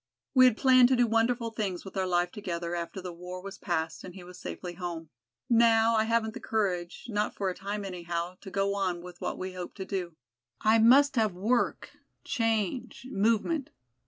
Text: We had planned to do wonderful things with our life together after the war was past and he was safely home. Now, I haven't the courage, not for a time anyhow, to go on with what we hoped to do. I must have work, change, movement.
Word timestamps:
We 0.33 0.45
had 0.45 0.57
planned 0.57 0.87
to 0.87 0.95
do 0.95 1.05
wonderful 1.05 1.51
things 1.51 1.85
with 1.85 1.95
our 1.95 2.07
life 2.07 2.31
together 2.31 2.73
after 2.73 3.01
the 3.03 3.13
war 3.13 3.39
was 3.39 3.59
past 3.59 4.03
and 4.03 4.15
he 4.15 4.23
was 4.23 4.39
safely 4.39 4.73
home. 4.73 5.09
Now, 5.47 5.95
I 5.95 6.05
haven't 6.05 6.33
the 6.33 6.39
courage, 6.39 7.05
not 7.07 7.35
for 7.35 7.51
a 7.51 7.53
time 7.53 7.85
anyhow, 7.85 8.35
to 8.41 8.49
go 8.49 8.73
on 8.73 9.01
with 9.03 9.21
what 9.21 9.37
we 9.37 9.53
hoped 9.53 9.77
to 9.77 9.85
do. 9.85 10.15
I 10.59 10.79
must 10.79 11.17
have 11.17 11.35
work, 11.35 11.91
change, 12.23 13.05
movement. 13.11 13.69